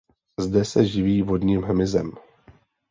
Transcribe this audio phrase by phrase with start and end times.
[0.39, 2.11] Zde se živí vodním hmyzem.